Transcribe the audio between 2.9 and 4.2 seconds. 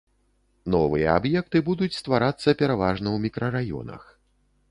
ў мікрараёнах.